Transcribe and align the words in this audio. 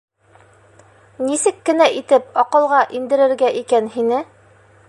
Нисек 1.25 1.59
кенә 1.71 1.87
итеп 1.99 2.41
аҡылға 2.45 2.83
индерергә 3.01 3.55
икән 3.63 3.95
һине?! 3.99 4.27